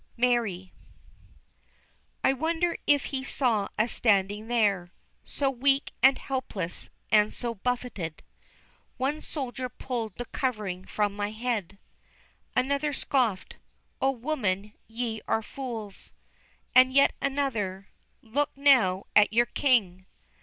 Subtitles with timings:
[0.17, 0.73] MARY.
[2.23, 4.91] I wonder if he saw us standing there,
[5.25, 8.23] So weak, and helpless, and so buffeted.
[8.97, 11.77] One soldier pulled the covering from my head,
[12.55, 13.57] Another scoffed,
[14.01, 16.13] 'O woman ye are fools!'
[16.73, 17.89] And yet another,
[18.23, 20.07] 'Look now at your King!